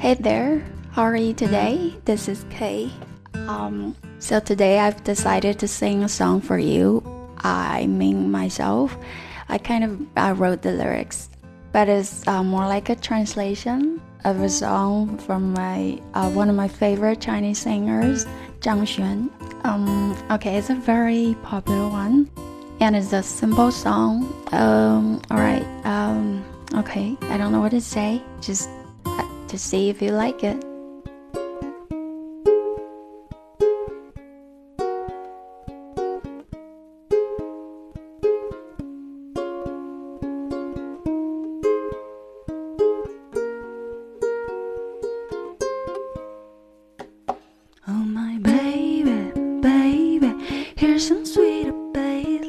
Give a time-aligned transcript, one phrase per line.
[0.00, 1.94] Hey there, how are you today?
[2.06, 2.90] This is Kay.
[3.34, 7.04] Um, so today I've decided to sing a song for you.
[7.44, 8.96] I mean myself.
[9.50, 11.28] I kind of I wrote the lyrics,
[11.72, 16.56] but it's uh, more like a translation of a song from my uh, one of
[16.56, 18.24] my favorite Chinese singers,
[18.60, 19.28] Zhang Xuan.
[19.66, 22.30] Um, okay, it's a very popular one,
[22.80, 24.32] and it's a simple song.
[24.52, 25.66] Um, all right.
[25.84, 26.42] Um,
[26.76, 28.22] okay, I don't know what to say.
[28.40, 28.70] Just
[29.50, 30.64] to see if you like it.
[47.88, 50.32] Oh my baby, baby,
[50.76, 51.74] here's some sweet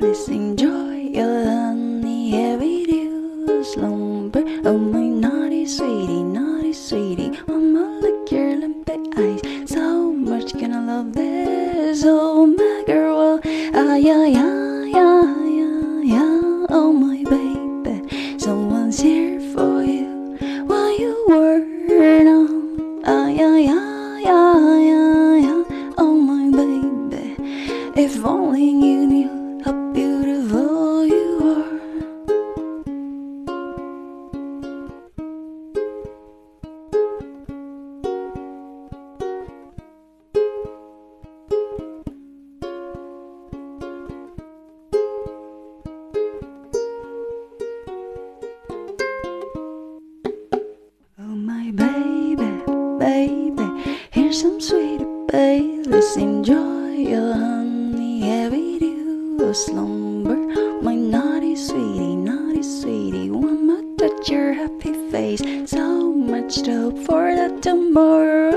[0.00, 4.42] Let's enjoy your honey every dew slumber.
[4.64, 9.40] Oh my naughty sweetie, naughty sweetie, mama look your limpid eyes.
[9.70, 13.40] So much gonna love this, oh my girl.
[13.74, 16.66] Ah yeah yeah yeah yeah yeah.
[16.70, 21.62] Oh my baby, someone's here for you while you were
[22.26, 23.02] on.
[23.04, 25.64] Ah yeah yeah yeah yeah yeah.
[25.96, 27.36] Oh my baby,
[27.96, 30.17] if only you knew how beautiful
[52.98, 55.86] baby, baby, here's some sweet babe.
[55.86, 60.36] Let's enjoy your honey every dew slumber.
[60.82, 65.42] My naughty sweetie, naughty sweetie, one more touch your happy face.
[65.70, 68.54] So much to hope for the tomorrow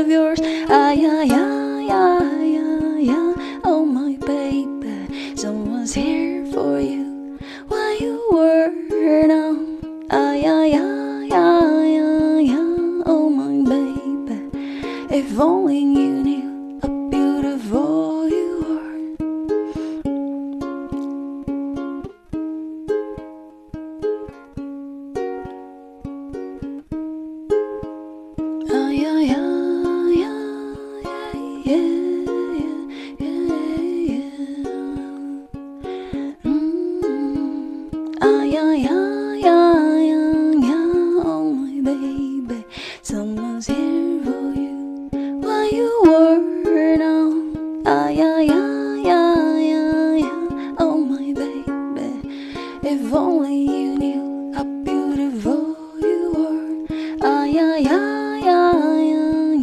[0.00, 0.40] of yours.
[0.68, 1.43] Ah yeah yeah
[15.40, 16.33] only you knew
[49.04, 50.74] yeah yeah yeah.
[50.78, 52.08] Oh my baby,
[52.82, 56.62] if only you knew how beautiful you are.
[57.22, 58.72] Ah yeah yeah yeah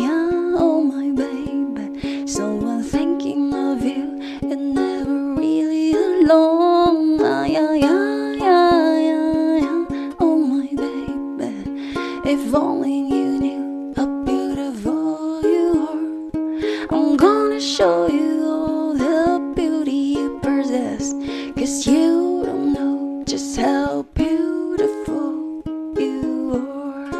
[0.06, 0.30] yeah.
[0.66, 4.06] Oh my baby, someone thinking of you
[4.52, 7.20] never really alone.
[7.22, 9.80] Ah yeah yeah yeah yeah.
[10.20, 11.52] Oh my baby,
[12.34, 16.06] if only you knew how beautiful you are.
[16.94, 17.91] I'm gonna show
[21.62, 25.62] Cause you don't know just how beautiful
[25.96, 27.12] you are.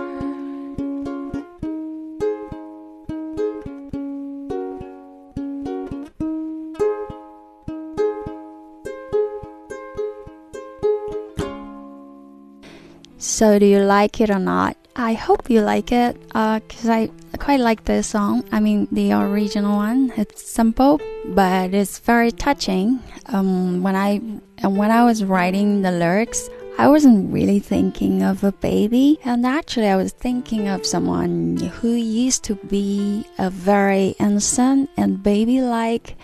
[13.20, 14.76] So, do you like it or not?
[14.96, 18.44] I hope you like it, uh, cause I quite like this song.
[18.52, 20.14] I mean, the original one.
[20.16, 23.00] It's simple, but it's very touching.
[23.34, 24.18] Um, when I
[24.62, 29.88] when I was writing the lyrics, I wasn't really thinking of a baby, and actually,
[29.88, 36.16] I was thinking of someone who used to be a very innocent and baby-like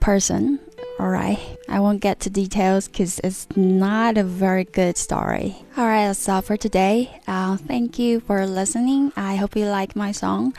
[0.00, 0.60] person.
[1.00, 5.56] Alright, I won't get to details because it's not a very good story.
[5.76, 7.20] Alright, that's all for today.
[7.26, 9.12] Uh, thank you for listening.
[9.16, 10.54] I hope you like my song.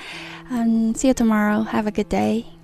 [0.49, 1.61] And see you tomorrow.
[1.61, 2.54] Have a good day.